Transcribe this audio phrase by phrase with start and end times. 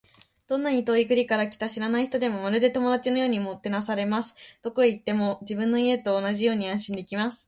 [0.47, 4.33] どんな遠い国から来た知らない人でも、まるで友達のようにもてなされます。
[4.63, 7.39] どこへ行っても、自分の家と同じように安心できます。